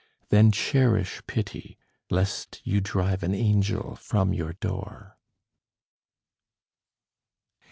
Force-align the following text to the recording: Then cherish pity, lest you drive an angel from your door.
Then 0.29 0.51
cherish 0.51 1.21
pity, 1.27 1.77
lest 2.09 2.59
you 2.63 2.81
drive 2.81 3.21
an 3.21 3.35
angel 3.35 3.95
from 3.97 4.33
your 4.33 4.53
door. 4.53 5.15